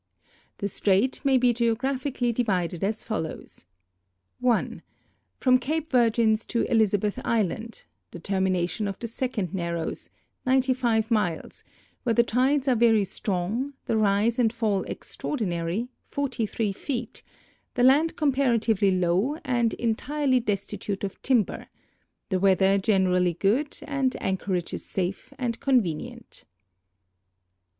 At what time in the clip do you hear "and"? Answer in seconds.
14.39-14.51, 19.45-19.75, 23.83-24.15, 25.37-25.59